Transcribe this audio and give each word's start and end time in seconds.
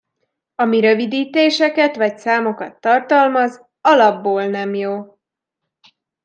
Ami 0.55 0.79
rövidítéseket, 0.79 1.95
vagy 1.95 2.17
számokat 2.17 2.79
tartalmaz, 2.81 3.67
alapból 3.81 4.45
nem 4.45 4.73
jó. 4.73 5.17